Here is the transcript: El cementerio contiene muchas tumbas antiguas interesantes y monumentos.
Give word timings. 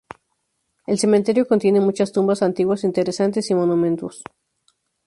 El 0.87 0.97
cementerio 0.97 1.47
contiene 1.47 1.79
muchas 1.79 2.11
tumbas 2.11 2.41
antiguas 2.41 2.83
interesantes 2.83 3.51
y 3.51 3.53
monumentos. 3.53 4.23